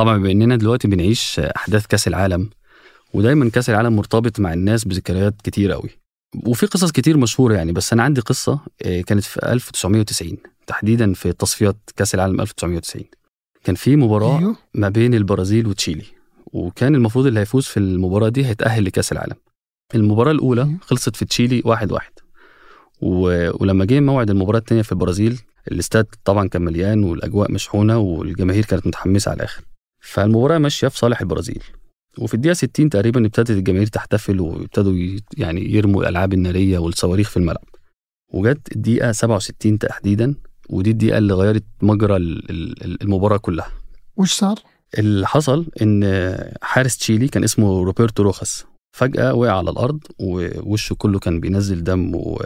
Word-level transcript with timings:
طبعا 0.00 0.18
بما 0.18 0.30
إننا 0.30 0.56
دلوقتي 0.56 0.88
بنعيش 0.88 1.40
أحداث 1.40 1.86
كأس 1.86 2.08
العالم 2.08 2.50
ودايما 3.14 3.50
كأس 3.50 3.70
العالم 3.70 3.96
مرتبط 3.96 4.40
مع 4.40 4.52
الناس 4.52 4.84
بذكريات 4.84 5.34
كتير 5.44 5.72
قوي 5.72 5.90
وفي 6.46 6.66
قصص 6.66 6.92
كتير 6.92 7.16
مشهورة 7.16 7.54
يعني 7.54 7.72
بس 7.72 7.92
أنا 7.92 8.02
عندي 8.02 8.20
قصة 8.20 8.60
آه، 8.82 9.00
كانت 9.00 9.24
في 9.24 9.52
1990 9.52 10.36
تحديدا 10.66 11.12
في 11.12 11.32
تصفيات 11.32 11.76
كأس 11.96 12.14
العالم 12.14 12.40
1990 12.40 13.04
كان 13.64 13.74
في 13.74 13.96
مباراة 13.96 14.38
أيوه. 14.38 14.56
ما 14.74 14.88
بين 14.88 15.14
البرازيل 15.14 15.66
وتشيلي 15.66 16.04
وكان 16.52 16.94
المفروض 16.94 17.26
اللي 17.26 17.40
هيفوز 17.40 17.64
في 17.66 17.76
المباراة 17.76 18.28
دي 18.28 18.46
هيتأهل 18.46 18.84
لكأس 18.84 19.12
العالم. 19.12 19.36
المباراة 19.94 20.32
الأولى 20.32 20.64
مم. 20.64 20.78
خلصت 20.82 21.16
في 21.16 21.24
تشيلي 21.24 21.62
واحد 21.64 21.92
واحد. 21.92 22.12
و... 23.00 23.50
ولما 23.62 23.84
جه 23.84 24.00
موعد 24.00 24.30
المباراة 24.30 24.58
الثانية 24.58 24.82
في 24.82 24.92
البرازيل 24.92 25.40
الاستاد 25.72 26.06
طبعا 26.24 26.48
كان 26.48 26.62
مليان 26.62 27.04
والأجواء 27.04 27.52
مشحونة 27.52 27.98
والجماهير 27.98 28.64
كانت 28.64 28.86
متحمسة 28.86 29.30
على 29.30 29.36
الآخر. 29.36 29.69
فالمباراة 30.00 30.58
ماشية 30.58 30.88
في 30.88 30.98
صالح 30.98 31.20
البرازيل. 31.20 31.62
وفي 32.18 32.34
الدقيقة 32.34 32.54
60 32.54 32.90
تقريبا 32.90 33.26
ابتدت 33.26 33.50
الجماهير 33.50 33.86
تحتفل 33.86 34.40
وابتدوا 34.40 35.18
يعني 35.36 35.72
يرموا 35.74 36.02
الألعاب 36.02 36.32
النارية 36.32 36.78
والصواريخ 36.78 37.30
في 37.30 37.36
الملعب. 37.36 37.64
وجت 38.32 38.72
الدقيقة 38.76 39.12
67 39.12 39.78
تحديدا 39.78 40.34
ودي 40.70 40.90
الدقيقة 40.90 41.18
اللي 41.18 41.34
غيرت 41.34 41.64
مجرى 41.82 42.16
ال- 42.16 42.50
ال- 42.50 43.02
المباراة 43.02 43.36
كلها. 43.36 43.68
وش 44.16 44.32
صار؟ 44.32 44.58
اللي 44.98 45.26
حصل 45.26 45.66
إن 45.82 46.04
حارس 46.62 46.96
تشيلي 46.96 47.28
كان 47.28 47.44
اسمه 47.44 47.82
روبرتو 47.84 48.22
روخاس. 48.22 48.64
فجأة 48.96 49.34
وقع 49.34 49.56
على 49.58 49.70
الأرض 49.70 50.00
ووشه 50.18 50.94
كله 50.94 51.18
كان 51.18 51.40
بينزل 51.40 51.84
دم 51.84 52.14
و... 52.14 52.42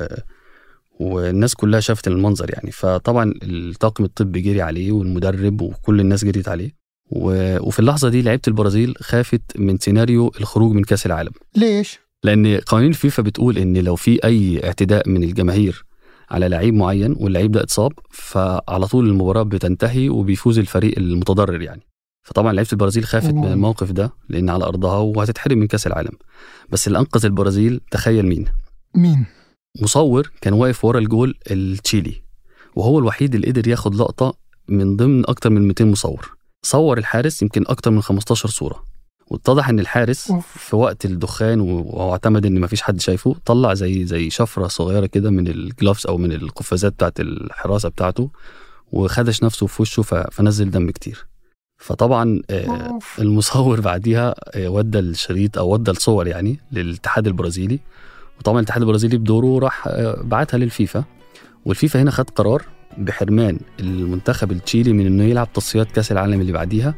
والناس 1.00 1.54
كلها 1.54 1.80
شافت 1.80 2.08
المنظر 2.08 2.50
يعني. 2.54 2.70
فطبعا 2.70 3.34
الطاقم 3.42 4.04
الطبي 4.04 4.40
جري 4.40 4.62
عليه 4.62 4.92
والمدرب 4.92 5.60
وكل 5.60 6.00
الناس 6.00 6.24
جريت 6.24 6.48
عليه. 6.48 6.83
وفي 7.10 7.80
اللحظة 7.80 8.08
دي 8.08 8.22
لعيبة 8.22 8.42
البرازيل 8.48 8.94
خافت 9.00 9.42
من 9.58 9.78
سيناريو 9.78 10.32
الخروج 10.40 10.72
من 10.74 10.84
كأس 10.84 11.06
العالم 11.06 11.32
ليش؟ 11.56 11.98
لأن 12.24 12.56
قوانين 12.66 12.88
الفيفا 12.90 13.22
بتقول 13.22 13.58
إن 13.58 13.76
لو 13.76 13.96
في 13.96 14.24
أي 14.24 14.64
اعتداء 14.64 15.08
من 15.08 15.22
الجماهير 15.24 15.84
على 16.30 16.48
لعيب 16.48 16.74
معين 16.74 17.16
واللعيب 17.20 17.52
ده 17.52 17.62
اتصاب 17.62 17.92
فعلى 18.10 18.86
طول 18.86 19.08
المباراة 19.08 19.42
بتنتهي 19.42 20.08
وبيفوز 20.08 20.58
الفريق 20.58 20.98
المتضرر 20.98 21.62
يعني 21.62 21.82
فطبعا 22.22 22.52
لعيبة 22.52 22.68
البرازيل 22.72 23.04
خافت 23.04 23.30
من. 23.34 23.44
الموقف 23.52 23.92
ده 23.92 24.12
لأن 24.28 24.50
على 24.50 24.64
أرضها 24.64 24.98
وهتتحرم 24.98 25.58
من 25.58 25.66
كأس 25.66 25.86
العالم 25.86 26.12
بس 26.70 26.86
اللي 26.86 26.98
أنقذ 26.98 27.24
البرازيل 27.26 27.80
تخيل 27.90 28.26
مين 28.26 28.44
مين؟ 28.94 29.26
مصور 29.82 30.30
كان 30.40 30.52
واقف 30.52 30.84
ورا 30.84 30.98
الجول 30.98 31.34
التشيلي 31.50 32.22
وهو 32.76 32.98
الوحيد 32.98 33.34
اللي 33.34 33.46
قدر 33.46 33.68
ياخد 33.68 33.94
لقطة 33.94 34.34
من 34.68 34.96
ضمن 34.96 35.28
أكتر 35.28 35.50
من 35.50 35.62
200 35.68 35.84
مصور 35.84 36.33
صور 36.64 36.98
الحارس 36.98 37.42
يمكن 37.42 37.64
أكتر 37.66 37.90
من 37.90 38.02
15 38.02 38.48
صورة 38.48 38.84
واتضح 39.26 39.68
إن 39.68 39.80
الحارس. 39.80 40.32
في 40.54 40.76
وقت 40.76 41.04
الدخان 41.04 41.60
وهو 41.60 42.12
اعتمد 42.12 42.46
إن 42.46 42.60
مفيش 42.60 42.82
حد 42.82 43.00
شايفه 43.00 43.36
طلع 43.44 43.74
زي 43.74 44.06
زي 44.06 44.30
شفرة 44.30 44.68
صغيرة 44.68 45.06
كده 45.06 45.30
من 45.30 45.48
الجلافز 45.48 46.06
أو 46.06 46.18
من 46.18 46.32
القفازات 46.32 46.92
بتاعت 46.92 47.20
الحراسة 47.20 47.88
بتاعته 47.88 48.30
وخدش 48.92 49.42
نفسه 49.42 49.66
في 49.66 49.82
وشه 49.82 50.02
فنزل 50.02 50.70
دم 50.70 50.90
كتير 50.90 51.26
فطبعا 51.78 52.42
آه،. 52.50 52.98
المصور 53.18 53.80
بعديها 53.80 54.34
آه، 54.54 54.68
ودى 54.68 54.98
الشريط 54.98 55.58
أو 55.58 55.72
ودى 55.72 55.90
الصور 55.90 56.26
يعني 56.26 56.60
للاتحاد 56.72 57.26
البرازيلي 57.26 57.80
وطبعا 58.38 58.58
الاتحاد 58.58 58.82
البرازيلي 58.82 59.18
بدوره 59.18 59.64
راح 59.64 59.88
آه، 59.88 60.22
بعتها 60.22 60.58
للفيفا 60.58 61.04
والفيفا 61.64 62.02
هنا 62.02 62.10
خد 62.10 62.30
قرار 62.30 62.62
بحرمان 62.98 63.58
المنتخب 63.80 64.52
التشيلي 64.52 64.92
من 64.92 65.06
إنه 65.06 65.24
يلعب 65.24 65.52
تصفيات 65.52 65.90
كأس 65.92 66.12
العالم 66.12 66.40
اللي 66.40 66.52
بعديها 66.52 66.94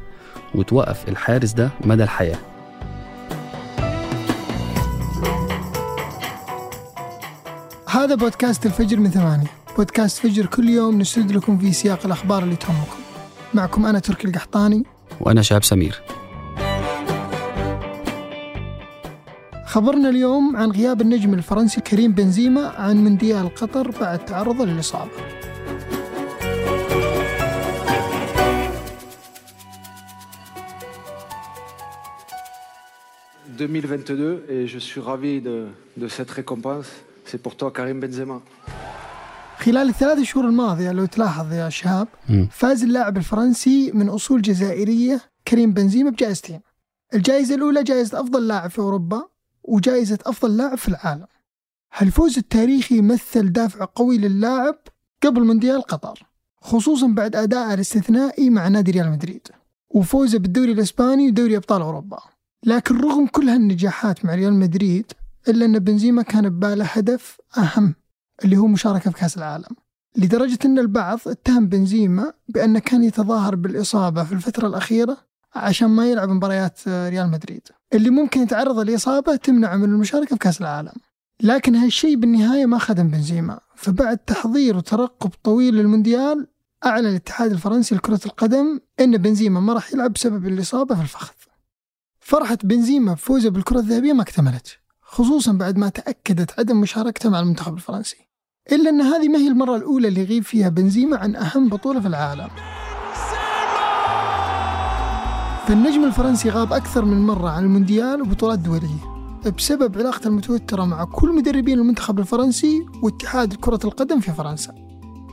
وتوقف 0.55 1.09
الحارس 1.09 1.53
ده 1.53 1.71
مدى 1.85 2.03
الحياة. 2.03 2.39
هذا 7.89 8.15
بودكاست 8.15 8.67
الفجر 8.67 8.97
من 8.97 9.11
ثمانية. 9.11 9.47
بودكاست 9.77 10.19
فجر 10.19 10.47
كل 10.47 10.69
يوم 10.69 10.99
نسرد 10.99 11.33
لكم 11.33 11.59
في 11.59 11.73
سياق 11.73 12.07
الأخبار 12.07 12.43
اللي 12.43 12.57
تهمكم. 12.57 12.99
معكم 13.55 13.87
أنا 13.87 13.99
تركي 13.99 14.29
القحطاني. 14.29 14.85
وأنا 15.21 15.43
شهاب 15.43 15.65
سمير. 15.65 16.03
خبرنا 19.67 20.09
اليوم 20.09 20.57
عن 20.57 20.71
غياب 20.71 21.01
النجم 21.01 21.35
الفرنسي 21.35 21.81
كريم 21.81 22.13
بنزيما 22.13 22.69
عن 22.69 23.05
مونديال 23.05 23.55
قطر 23.55 23.91
بعد 24.01 24.25
تعرضه 24.25 24.65
للإصابة. 24.65 25.11
2022 33.57 34.45
et 34.49 34.67
je 34.67 34.79
suis 34.79 35.01
ravi 35.01 35.41
de, 35.41 35.67
de 35.97 36.09
cette 36.09 36.31
récompense. 36.31 36.89
C'est 37.25 37.43
pour 37.43 37.55
toi 37.57 37.73
Karim 37.73 38.01
Benzema. 38.01 38.41
خلال 39.59 39.89
الثلاث 39.89 40.23
شهور 40.23 40.47
الماضية 40.47 40.93
لو 40.93 41.07
تلاحظ 41.07 41.53
يا 41.53 41.69
شهاب. 41.69 42.09
فاز 42.51 42.83
اللاعب 42.83 43.17
الفرنسي 43.17 43.93
من 43.93 44.09
أصول 44.09 44.43
جزائرية 44.43 45.21
كريم 45.49 45.73
بنزيما 45.73 46.11
بجائزتين 46.11 46.61
الجائزة 47.15 47.55
الأولى 47.55 47.83
جائزة 47.83 48.21
أفضل 48.21 48.49
لاعب 48.49 48.71
في 48.71 48.79
أوروبا 48.79 49.23
وجائزة 49.63 50.19
أفضل 50.27 50.57
لاعب 50.57 50.79
في 50.79 50.89
العالم 50.89 51.27
هالفوز 51.93 52.39
التاريخي 52.39 52.99
يمثل 52.99 53.53
دافع 53.53 53.85
قوي 53.95 54.19
للاعب 54.19 54.79
قبل 55.23 55.45
مونديال 55.45 55.83
قطر 55.83 56.27
خصوصا 56.61 57.07
بعد 57.07 57.37
أدائه 57.37 57.75
الاستثنائي 57.75 58.51
مع 58.51 58.69
نادي 58.69 58.91
ريال 58.91 59.11
مدريد 59.11 59.49
وفوزه 59.91 60.39
بالدوري 60.39 60.73
الإسباني 60.73 61.29
ودوري 61.29 61.57
أبطال 61.57 61.83
أوروبا 61.83 62.19
لكن 62.67 63.01
رغم 63.01 63.27
كل 63.27 63.49
هالنجاحات 63.49 64.25
مع 64.25 64.35
ريال 64.35 64.53
مدريد 64.53 65.13
إلا 65.49 65.65
أن 65.65 65.79
بنزيما 65.79 66.23
كان 66.23 66.49
بباله 66.49 66.85
هدف 66.85 67.39
أهم 67.59 67.95
اللي 68.45 68.57
هو 68.57 68.67
مشاركة 68.67 69.11
في 69.11 69.19
كأس 69.19 69.39
العالم. 69.39 69.77
لدرجة 70.17 70.59
أن 70.65 70.79
البعض 70.79 71.19
اتهم 71.27 71.67
بنزيما 71.69 72.33
بأنه 72.49 72.79
كان 72.79 73.05
يتظاهر 73.05 73.55
بالإصابة 73.55 74.25
في 74.25 74.33
الفترة 74.33 74.67
الأخيرة 74.67 75.17
عشان 75.55 75.89
ما 75.89 76.11
يلعب 76.11 76.29
مباريات 76.29 76.81
آه، 76.89 77.09
ريال 77.09 77.31
مدريد. 77.31 77.63
اللي 77.95 78.11
ممكن 78.11 78.41
يتعرض 78.41 78.79
لإصابة 78.79 79.37
تمنعه 79.37 79.77
من 79.77 79.85
المشاركة 79.85 80.37
في 80.37 80.39
كأس 80.39 80.61
العالم. 80.61 80.93
لكن 81.43 81.77
هالشيء 81.77 82.17
بالنهاية 82.17 82.67
ما 82.67 82.79
خدم 82.79 83.09
بنزيما. 83.09 83.61
فبعد 83.75 84.19
تحضير 84.19 84.77
وترقب 84.77 85.31
طويل 85.43 85.75
للمونديال 85.75 86.47
أعلن 86.87 87.07
الاتحاد 87.07 87.53
الفرنسي 87.53 87.95
لكرة 87.95 88.21
القدم 88.27 88.81
أن 89.01 89.17
بنزيما 89.17 89.61
ما 89.61 89.73
راح 89.73 89.93
يلعب 89.93 90.13
بسبب 90.13 90.47
الإصابة 90.47 90.95
في 90.95 91.03
الفخذ. 91.03 91.36
فرحة 92.27 92.59
بنزيما 92.65 93.13
بفوزه 93.13 93.51
بالكرة 93.51 93.79
الذهبية 93.79 94.13
ما 94.13 94.23
اكتملت 94.23 94.79
خصوصا 95.03 95.53
بعد 95.53 95.77
ما 95.79 95.89
تأكدت 95.89 96.59
عدم 96.59 96.81
مشاركته 96.81 97.31
مع 97.31 97.41
المنتخب 97.41 97.75
الفرنسي. 97.75 98.17
إلا 98.73 98.91
أن 98.91 99.01
هذه 99.01 99.29
ما 99.29 99.39
هي 99.39 99.49
المرة 99.49 99.77
الأولى 99.77 100.09
اللي 100.09 100.21
يغيب 100.21 100.43
فيها 100.43 100.69
بنزيما 100.69 101.17
عن 101.17 101.37
أهم 101.37 101.69
بطولة 101.69 102.01
في 102.01 102.09
العالم. 102.09 102.49
فالنجم 105.67 106.05
الفرنسي 106.05 106.51
غاب 106.51 106.73
أكثر 106.73 107.05
من 107.05 107.27
مرة 107.27 107.49
عن 107.51 107.65
المونديال 107.65 108.23
وبطولات 108.23 108.59
دولية 108.59 109.17
بسبب 109.59 109.99
علاقته 109.99 110.29
المتوترة 110.29 110.85
مع 110.85 111.05
كل 111.05 111.35
مدربين 111.35 111.79
المنتخب 111.79 112.19
الفرنسي 112.19 112.87
واتحاد 113.03 113.55
كرة 113.55 113.81
القدم 113.85 114.21
في 114.21 114.33
فرنسا 114.33 114.75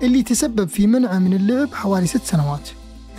اللي 0.04 0.24
تسبب 0.24 0.68
في 0.68 0.88
منعه 0.88 1.20
من 1.20 1.34
اللعب 1.34 1.74
حوالي 1.74 2.08
ست 2.08 2.24
سنوات. 2.24 2.70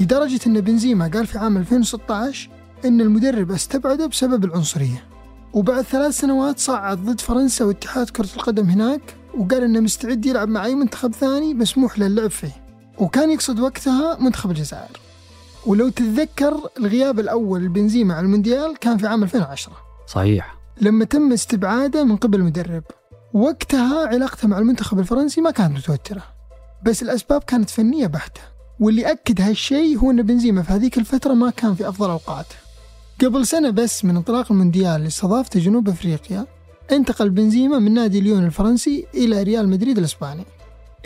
لدرجة 0.00 0.40
أن 0.46 0.60
بنزيما 0.60 1.10
قال 1.14 1.26
في 1.26 1.38
عام 1.38 1.56
2016 1.56 2.54
أن 2.84 3.00
المدرب 3.00 3.50
استبعده 3.50 4.06
بسبب 4.06 4.44
العنصرية. 4.44 5.04
وبعد 5.52 5.82
ثلاث 5.82 6.18
سنوات 6.18 6.58
صعد 6.58 6.98
ضد 6.98 7.20
فرنسا 7.20 7.64
واتحاد 7.64 8.10
كرة 8.10 8.28
القدم 8.36 8.68
هناك 8.68 9.16
وقال 9.38 9.62
إنه 9.62 9.80
مستعد 9.80 10.26
يلعب 10.26 10.48
مع 10.48 10.64
اي 10.64 10.74
منتخب 10.74 11.14
ثاني 11.14 11.54
مسموح 11.54 11.98
له 11.98 12.06
اللعب 12.06 12.30
فيه. 12.30 12.64
وكان 12.98 13.30
يقصد 13.30 13.60
وقتها 13.60 14.16
منتخب 14.20 14.50
الجزائر. 14.50 15.00
ولو 15.66 15.88
تتذكر 15.88 16.60
الغياب 16.78 17.20
الأول 17.20 17.60
لبنزيما 17.64 18.14
على 18.14 18.24
المونديال 18.24 18.76
كان 18.76 18.96
في 18.96 19.06
عام 19.06 19.22
2010 19.22 19.72
صحيح. 20.06 20.54
لما 20.80 21.04
تم 21.04 21.32
استبعاده 21.32 22.04
من 22.04 22.16
قبل 22.16 22.38
المدرب 22.38 22.82
وقتها 23.34 24.08
علاقته 24.08 24.48
مع 24.48 24.58
المنتخب 24.58 24.98
الفرنسي 24.98 25.40
ما 25.40 25.50
كانت 25.50 25.76
متوترة. 25.76 26.22
بس 26.84 27.02
الأسباب 27.02 27.42
كانت 27.42 27.70
فنية 27.70 28.06
بحتة. 28.06 28.40
واللي 28.80 29.10
أكد 29.10 29.40
هالشيء 29.40 29.98
هو 29.98 30.10
أن 30.10 30.22
بنزيما 30.22 30.62
في 30.62 30.72
هذيك 30.72 30.98
الفترة 30.98 31.34
ما 31.34 31.50
كان 31.50 31.74
في 31.74 31.88
أفضل 31.88 32.10
أوقاته. 32.10 32.63
قبل 33.20 33.46
سنة 33.46 33.70
بس 33.70 34.04
من 34.04 34.16
انطلاق 34.16 34.52
المونديال 34.52 35.06
استضافته 35.06 35.60
جنوب 35.60 35.88
أفريقيا 35.88 36.46
انتقل 36.92 37.30
بنزيما 37.30 37.78
من 37.78 37.94
نادي 37.94 38.20
ليون 38.20 38.44
الفرنسي 38.44 39.06
إلى 39.14 39.42
ريال 39.42 39.68
مدريد 39.68 39.98
الإسباني. 39.98 40.44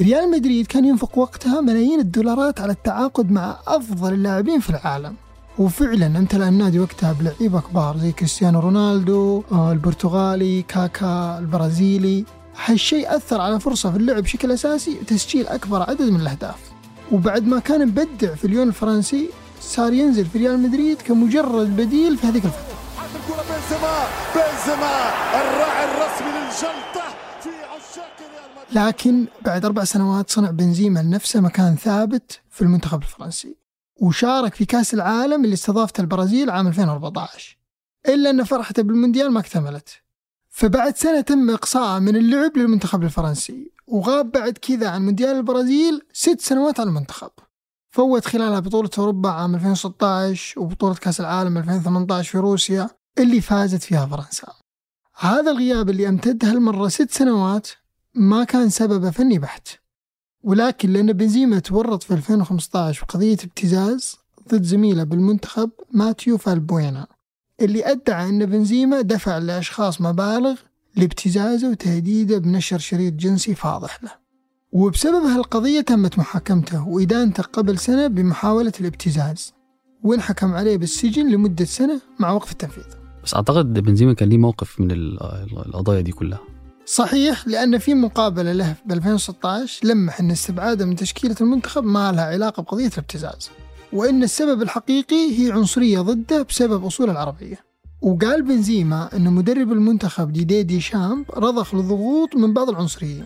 ريال 0.01 0.31
مدريد 0.31 0.67
كان 0.67 0.85
ينفق 0.85 1.19
وقتها 1.19 1.61
ملايين 1.61 2.01
الدولارات 2.01 2.61
على 2.61 2.73
التعاقد 2.73 3.31
مع 3.31 3.59
أفضل 3.67 4.13
اللاعبين 4.13 4.61
في 4.61 4.71
العالم. 4.71 5.15
وفعلا 5.59 6.07
امتلأ 6.07 6.49
النادي 6.49 6.81
وقتها 6.81 7.13
بلعيبة 7.13 7.61
كبار 7.61 7.99
زي 7.99 8.13
كريستيانو 8.13 8.61
رونالدو 8.61 9.43
آه، 9.53 9.73
البرتغالي 9.73 10.63
كاكا 10.63 11.39
البرازيلي. 11.39 12.25
هالشيء 12.65 13.17
أثر 13.17 13.41
على 13.41 13.61
فرصة 13.61 13.91
في 13.91 13.97
اللعب 13.97 14.23
بشكل 14.23 14.53
أساسي 14.53 14.99
وتسجيل 15.03 15.47
أكبر 15.47 15.83
عدد 15.83 16.03
من 16.03 16.21
الأهداف. 16.21 16.59
وبعد 17.13 17.47
ما 17.47 17.59
كان 17.59 17.89
مبدع 17.89 18.35
في 18.35 18.45
اليون 18.45 18.69
الفرنسي 18.69 19.31
صار 19.61 19.93
ينزل 19.93 20.27
في 20.27 20.39
ريال 20.39 20.61
مدريد 20.61 21.03
كمجرد 21.03 21.77
بديل 21.77 22.17
في 22.17 22.27
هذيك 22.27 22.45
الفترة. 22.45 22.79
الكرة 23.17 23.43
بنزيما 23.43 24.07
بنزيما 24.35 25.09
الراعي 25.41 25.85
الرسمي 25.85 26.29
للجلطة 26.29 27.09
في 27.41 27.49
عشاق 27.49 28.17
ريال 28.21 28.51
مدريد. 28.57 28.87
لكن 28.87 29.27
بعد 29.43 29.65
أربع 29.65 29.85
سنوات 29.85 30.31
صنع 30.31 30.51
بنزيما 30.51 31.01
لنفسه 31.01 31.41
مكان 31.41 31.77
ثابت 31.77 32.41
في 32.51 32.63
المنتخب 32.63 33.03
الفرنسي 33.03 33.57
وشارك 33.97 34.55
في 34.55 34.65
كأس 34.65 34.95
العالم 34.95 35.45
اللي 35.45 35.55
استضافته 35.55 36.01
البرازيل 36.01 36.51
عام 36.51 36.67
2014 36.67 37.59
إلا 38.09 38.31
أن 38.31 38.45
فرحته 38.45 38.83
بالمونديال 38.83 39.31
ما 39.31 39.41
اكتملت. 39.41 39.89
فبعد 40.49 40.97
سنة 40.97 41.21
تم 41.21 41.51
إقصاءه 41.51 41.99
من 41.99 42.17
اللعب 42.17 42.57
للمنتخب 42.57 43.03
الفرنسي 43.03 43.73
وغاب 43.87 44.31
بعد 44.31 44.59
كذا 44.59 44.89
عن 44.89 45.05
مونديال 45.05 45.37
البرازيل 45.37 46.03
ست 46.13 46.41
سنوات 46.41 46.81
عن 46.81 46.89
المنتخب. 46.89 47.31
فوت 47.99 48.25
خلالها 48.25 48.61
بطولة 48.61 48.91
أوروبا 48.99 49.31
عام 49.31 49.55
2016 49.55 50.61
وبطولة 50.61 50.95
كأس 50.95 51.21
العالم 51.21 51.59
2018 51.59 52.31
في 52.31 52.39
روسيا 52.39 52.91
اللي 53.19 53.41
فازت 53.41 53.83
فيها 53.83 54.07
فرنسا. 54.07 54.53
هذا 55.19 55.51
الغياب 55.51 55.91
اللي 55.91 56.09
امتد 56.09 56.45
هالمرة 56.45 56.89
ست 56.89 57.11
سنوات 57.11 57.69
ما 58.15 58.45
كان 58.45 58.69
سببه 58.71 59.11
فني 59.11 59.39
بحت. 59.39 59.69
ولكن 60.43 60.93
لأن 60.93 61.13
بنزيما 61.13 61.59
تورط 61.59 62.03
في 62.03 62.15
2015 62.15 63.05
بقضية 63.05 63.37
ابتزاز 63.45 64.17
ضد 64.49 64.63
زميله 64.63 65.05
بالمنتخب 65.05 65.71
ماتيو 65.93 66.39
فالبوينا 66.39 67.07
اللي 67.61 67.91
أدعى 67.91 68.29
أن 68.29 68.47
بنزيما 68.47 69.01
دفع 69.01 69.39
لأشخاص 69.39 70.01
مبالغ 70.01 70.61
لابتزازه 70.97 71.71
وتهديده 71.71 72.39
بنشر 72.39 72.79
شريط 72.79 73.15
جنسي 73.15 73.55
فاضح 73.55 74.03
له. 74.03 74.28
وبسبب 74.73 75.25
هالقضية 75.25 75.81
تمت 75.81 76.19
محاكمته 76.19 76.89
وإدانته 76.89 77.43
قبل 77.43 77.79
سنة 77.79 78.07
بمحاولة 78.07 78.73
الابتزاز. 78.81 79.53
وانحكم 80.03 80.55
عليه 80.55 80.77
بالسجن 80.77 81.31
لمدة 81.31 81.65
سنة 81.65 82.01
مع 82.19 82.31
وقف 82.31 82.53
التنفيذ. 82.53 82.85
بس 83.25 83.35
أعتقد 83.35 83.73
بنزيما 83.79 84.13
كان 84.13 84.29
ليه 84.29 84.39
موقف 84.39 84.81
من 84.81 84.91
ال- 84.91 85.19
القضايا 85.67 86.01
دي 86.01 86.13
كلها. 86.13 86.39
صحيح 86.87 87.49
لأن 87.49 87.79
في 87.79 87.95
مقابلة 87.95 88.53
له 88.53 88.75
ب 88.87 88.93
2016 88.93 89.87
لمح 89.87 90.21
أن 90.21 90.31
استبعاده 90.31 90.87
من 90.87 90.97
تشكيلة 90.97 91.37
المنتخب 91.41 91.85
ما 91.85 92.13
لها 92.13 92.25
علاقة 92.25 92.63
بقضية 92.63 92.87
الابتزاز. 92.89 93.51
وأن 93.93 94.23
السبب 94.23 94.63
الحقيقي 94.63 95.39
هي 95.39 95.53
عنصرية 95.53 96.01
ضده 96.01 96.43
بسبب 96.43 96.85
أصوله 96.85 97.13
العربية. 97.13 97.59
وقال 98.03 98.43
بنزيما 98.43 99.17
أن 99.17 99.33
مدرب 99.33 99.73
المنتخب 99.73 100.33
ديدي 100.33 100.63
دي 100.63 100.81
شامب 100.81 101.25
رضخ 101.37 101.75
لضغوط 101.75 102.37
من 102.37 102.55
بعض 102.55 102.69
العنصريين. 102.69 103.25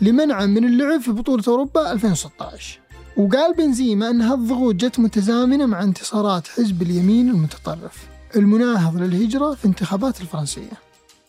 لمنعه 0.00 0.46
من 0.46 0.64
اللعب 0.64 1.00
في 1.00 1.12
بطولة 1.12 1.42
أوروبا 1.48 1.92
2016 1.92 2.78
وقال 3.16 3.54
بنزيما 3.54 4.10
أن 4.10 4.20
هالضغوط 4.20 4.74
جت 4.74 4.98
متزامنة 5.00 5.66
مع 5.66 5.82
انتصارات 5.82 6.48
حزب 6.48 6.82
اليمين 6.82 7.28
المتطرف 7.28 8.08
المناهض 8.36 8.96
للهجرة 8.96 9.54
في 9.54 9.64
انتخابات 9.64 10.20
الفرنسية. 10.20 10.72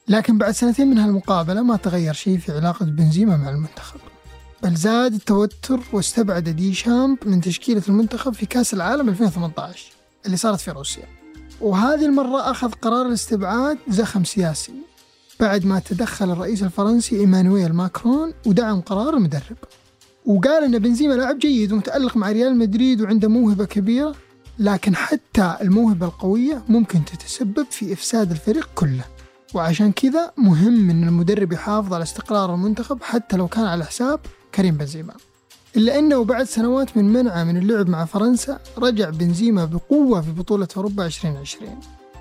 لكن 0.07 0.37
بعد 0.37 0.51
سنتين 0.51 0.87
من 0.87 0.97
هالمقابلة 0.97 1.61
ما 1.61 1.75
تغير 1.75 2.13
شيء 2.13 2.37
في 2.37 2.51
علاقة 2.51 2.85
بنزيما 2.85 3.37
مع 3.37 3.49
المنتخب. 3.49 3.99
بل 4.63 4.75
زاد 4.75 5.13
التوتر 5.13 5.79
واستبعد 5.93 6.49
دي 6.49 6.73
شامب 6.73 7.17
من 7.25 7.41
تشكيلة 7.41 7.81
المنتخب 7.89 8.33
في 8.33 8.45
كأس 8.45 8.73
العالم 8.73 9.09
2018 9.09 9.85
اللي 10.25 10.37
صارت 10.37 10.59
في 10.59 10.71
روسيا. 10.71 11.05
وهذه 11.61 12.05
المرة 12.05 12.51
أخذ 12.51 12.71
قرار 12.71 13.05
الاستبعاد 13.05 13.77
زخم 13.89 14.23
سياسي. 14.23 14.73
بعد 15.41 15.65
ما 15.65 15.79
تدخل 15.79 16.31
الرئيس 16.31 16.63
الفرنسي 16.63 17.19
إيمانويل 17.19 17.73
ماكرون 17.73 18.33
ودعم 18.45 18.81
قرار 18.81 19.17
المدرب. 19.17 19.57
وقال 20.25 20.63
أن 20.63 20.79
بنزيما 20.79 21.13
لاعب 21.13 21.39
جيد 21.39 21.71
ومتألق 21.71 22.17
مع 22.17 22.31
ريال 22.31 22.57
مدريد 22.57 23.01
وعنده 23.01 23.27
موهبة 23.27 23.65
كبيرة 23.65 24.15
لكن 24.59 24.95
حتى 24.95 25.55
الموهبة 25.61 26.05
القوية 26.05 26.63
ممكن 26.69 27.05
تتسبب 27.05 27.65
في 27.71 27.93
إفساد 27.93 28.31
الفريق 28.31 28.69
كله. 28.75 29.05
وعشان 29.53 29.91
كذا 29.91 30.31
مهم 30.37 30.89
إن 30.89 31.07
المدرب 31.07 31.53
يحافظ 31.53 31.93
على 31.93 32.03
استقرار 32.03 32.53
المنتخب 32.53 33.03
حتى 33.03 33.37
لو 33.37 33.47
كان 33.47 33.65
على 33.65 33.85
حساب 33.85 34.19
كريم 34.55 34.77
بنزيما. 34.77 35.13
إلا 35.77 35.99
أنه 35.99 36.23
بعد 36.23 36.45
سنوات 36.45 36.97
من 36.97 37.13
منعه 37.13 37.43
من 37.43 37.57
اللعب 37.57 37.89
مع 37.89 38.05
فرنسا 38.05 38.59
رجع 38.77 39.09
بنزيما 39.09 39.65
بقوة 39.65 40.21
في 40.21 40.31
بطولة 40.31 40.67
أوروبا 40.77 41.05
2020 41.05 41.79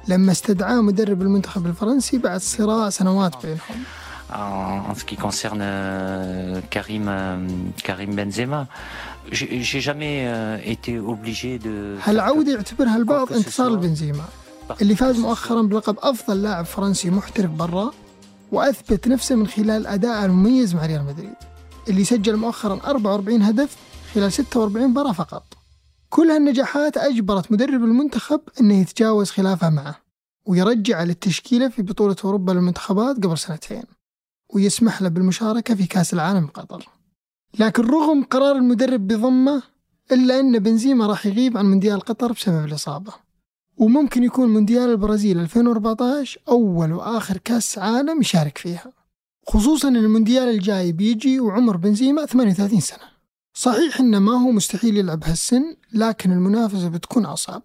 لما 0.08 0.32
استدعاه 0.32 0.80
مدرب 0.80 1.22
المنتخب 1.22 1.66
الفرنسي 1.66 2.18
بعد 2.18 2.40
صراع 2.40 2.90
سنوات 2.90 3.46
بينهم. 3.46 3.84
En, 4.32 4.90
en 4.90 4.94
ce 4.94 5.04
qui 5.04 5.16
concerne 5.16 5.60
euh, 5.60 6.60
Karim, 6.70 7.06
euh, 7.08 7.46
Karim 7.86 8.14
Benzema, 8.14 8.60
j'ai 9.32 9.62
j'ai 9.68 9.80
jamais 9.88 10.16
euh, 10.26 10.58
été 10.74 10.98
obligé 11.00 11.58
de. 11.58 11.98
هالعودة 12.04 12.52
يعتبرها 12.52 12.96
البعض 12.96 13.32
انتصار 13.32 13.70
لبنزيما 13.70 14.24
اللي 14.82 14.96
فاز 14.96 15.18
مؤخرا 15.18 15.62
بلقب 15.62 15.96
أفضل 15.98 16.42
لاعب 16.42 16.64
فرنسي 16.64 17.10
محترف 17.10 17.50
برا 17.50 17.90
وأثبت 18.52 19.08
نفسه 19.08 19.34
من 19.34 19.46
خلال 19.46 19.86
أداءه 19.86 20.24
المميز 20.24 20.74
مع 20.74 20.86
ريال 20.86 21.04
مدريد 21.04 21.34
اللي 21.88 22.04
سجل 22.04 22.36
مؤخرا 22.36 22.80
44 22.84 23.42
هدف 23.42 23.76
خلال 24.14 24.32
46 24.32 24.88
مباراة 24.88 25.12
فقط. 25.12 25.42
كل 26.10 26.30
هالنجاحات 26.30 26.96
أجبرت 26.96 27.52
مدرب 27.52 27.84
المنتخب 27.84 28.40
أنه 28.60 28.74
يتجاوز 28.74 29.30
خلافه 29.30 29.70
معه 29.70 29.96
ويرجع 30.46 31.02
للتشكيلة 31.02 31.68
في 31.68 31.82
بطولة 31.82 32.16
أوروبا 32.24 32.52
للمنتخبات 32.52 33.16
قبل 33.16 33.38
سنتين 33.38 33.82
ويسمح 34.54 35.02
له 35.02 35.08
بالمشاركة 35.08 35.74
في 35.74 35.86
كأس 35.86 36.14
العالم 36.14 36.46
قطر. 36.46 36.88
لكن 37.58 37.82
رغم 37.82 38.24
قرار 38.24 38.56
المدرب 38.56 39.06
بضمة 39.06 39.62
إلا 40.12 40.40
أن 40.40 40.58
بنزيما 40.58 41.06
راح 41.06 41.26
يغيب 41.26 41.56
عن 41.58 41.66
مونديال 41.66 42.00
قطر 42.00 42.32
بسبب 42.32 42.64
الإصابة. 42.64 43.12
وممكن 43.76 44.22
يكون 44.22 44.48
مونديال 44.48 44.90
البرازيل 44.90 45.38
2014 45.40 46.40
أول 46.48 46.92
وآخر 46.92 47.36
كأس 47.36 47.78
عالم 47.78 48.20
يشارك 48.20 48.58
فيها. 48.58 48.92
خصوصا 49.46 49.88
أن 49.88 49.96
المونديال 49.96 50.48
الجاي 50.48 50.92
بيجي 50.92 51.40
وعمر 51.40 51.76
بنزيما 51.76 52.26
38 52.26 52.80
سنة. 52.80 53.09
صحيح 53.54 54.00
أنه 54.00 54.18
ما 54.18 54.32
هو 54.32 54.50
مستحيل 54.50 54.96
يلعب 54.96 55.24
هالسن 55.24 55.76
لكن 55.92 56.32
المنافسة 56.32 56.88
بتكون 56.88 57.26
أصعب. 57.26 57.62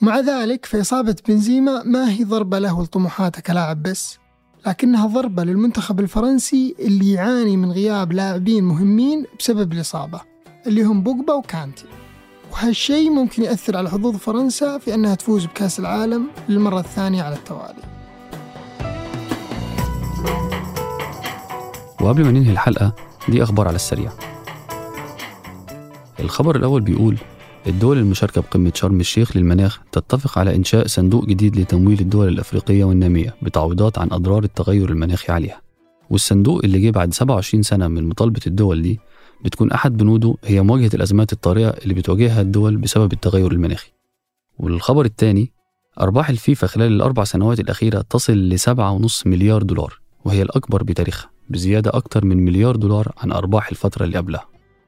مع 0.00 0.20
ذلك 0.20 0.66
فإصابة 0.66 1.16
بنزيما 1.28 1.82
ما 1.82 2.10
هي 2.10 2.24
ضربة 2.24 2.58
له 2.58 2.82
لطموحاته 2.82 3.40
كلاعب 3.42 3.82
بس 3.82 4.18
لكنها 4.66 5.06
ضربة 5.06 5.44
للمنتخب 5.44 6.00
الفرنسي 6.00 6.74
اللي 6.78 7.12
يعاني 7.12 7.56
من 7.56 7.72
غياب 7.72 8.12
لاعبين 8.12 8.64
مهمين 8.64 9.26
بسبب 9.38 9.72
الإصابة 9.72 10.20
اللي 10.66 10.82
هم 10.82 11.02
بوجبا 11.02 11.34
وكانتي. 11.34 11.84
وهالشيء 12.52 13.10
ممكن 13.10 13.42
يأثر 13.42 13.76
على 13.76 13.90
حظوظ 13.90 14.16
فرنسا 14.16 14.78
في 14.78 14.94
أنها 14.94 15.14
تفوز 15.14 15.44
بكأس 15.46 15.80
العالم 15.80 16.26
للمرة 16.48 16.80
الثانية 16.80 17.22
على 17.22 17.36
التوالي. 17.36 17.82
وقبل 22.00 22.24
ما 22.24 22.30
ننهي 22.30 22.52
الحلقة 22.52 22.94
دي 23.28 23.42
أخبار 23.42 23.68
على 23.68 23.76
السريع. 23.76 24.12
الخبر 26.20 26.56
الأول 26.56 26.80
بيقول 26.80 27.16
الدول 27.66 27.98
المشاركة 27.98 28.40
بقمة 28.40 28.72
شرم 28.74 29.00
الشيخ 29.00 29.36
للمناخ 29.36 29.80
تتفق 29.92 30.38
على 30.38 30.56
إنشاء 30.56 30.86
صندوق 30.86 31.24
جديد 31.24 31.56
لتمويل 31.56 32.00
الدول 32.00 32.28
الأفريقية 32.28 32.84
والنامية 32.84 33.34
بتعويضات 33.42 33.98
عن 33.98 34.08
أضرار 34.12 34.44
التغير 34.44 34.90
المناخي 34.90 35.32
عليها. 35.32 35.60
والصندوق 36.10 36.60
اللي 36.64 36.80
جه 36.80 36.90
بعد 36.90 37.14
27 37.14 37.62
سنة 37.62 37.88
من 37.88 38.08
مطالبة 38.08 38.40
الدول 38.46 38.82
دي 38.82 39.00
بتكون 39.44 39.70
أحد 39.72 39.96
بنوده 39.96 40.34
هي 40.44 40.62
مواجهة 40.62 40.90
الأزمات 40.94 41.32
الطارئة 41.32 41.68
اللي 41.68 41.94
بتواجهها 41.94 42.40
الدول 42.40 42.76
بسبب 42.76 43.12
التغير 43.12 43.52
المناخي. 43.52 43.90
والخبر 44.58 45.04
الثاني 45.04 45.52
أرباح 46.00 46.28
الفيفا 46.28 46.66
خلال 46.66 46.92
الأربع 46.92 47.24
سنوات 47.24 47.60
الأخيرة 47.60 48.00
تصل 48.10 48.32
لسبعة 48.48 48.92
ونص 48.92 49.26
مليار 49.26 49.62
دولار 49.62 50.00
وهي 50.24 50.42
الأكبر 50.42 50.82
بتاريخها 50.82 51.30
بزيادة 51.50 51.90
أكتر 51.94 52.24
من 52.24 52.44
مليار 52.44 52.76
دولار 52.76 53.12
عن 53.18 53.32
أرباح 53.32 53.68
الفترة 53.68 54.04
اللي 54.04 54.18
قبلها. 54.18 54.46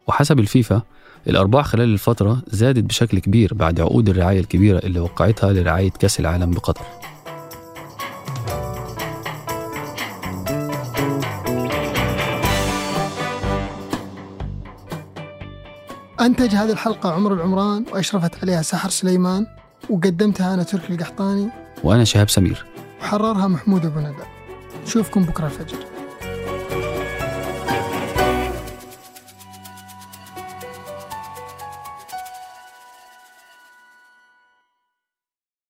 وحسب 0.08 0.38
الفيفا 0.40 0.82
الأرباح 1.28 1.66
خلال 1.66 1.92
الفترة 1.92 2.42
زادت 2.46 2.84
بشكل 2.84 3.18
كبير 3.18 3.54
بعد 3.54 3.80
عقود 3.80 4.08
الرعاية 4.08 4.40
الكبيرة 4.40 4.78
اللي 4.78 5.00
وقعتها 5.00 5.52
لرعاية 5.52 5.90
كأس 5.90 6.20
العالم 6.20 6.50
بقطر. 6.50 6.84
أنتج 16.20 16.54
هذه 16.54 16.72
الحلقة 16.72 17.12
عمر 17.12 17.34
العمران 17.34 17.84
وأشرفت 17.92 18.42
عليها 18.42 18.62
سحر 18.62 18.90
سليمان 18.90 19.46
وقدمتها 19.90 20.54
أنا 20.54 20.62
تركي 20.62 20.92
القحطاني 20.92 21.48
وأنا 21.84 22.04
شهاب 22.04 22.30
سمير. 22.30 22.66
وحررها 23.00 23.48
محمود 23.48 23.86
أبو 23.86 24.00
ندى. 24.00 24.24
نشوفكم 24.86 25.22
بكرة 25.22 25.46
الفجر. 25.46 25.89